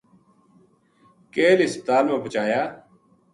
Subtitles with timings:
[1.33, 2.61] کیل ہسپتال ما پوہچایا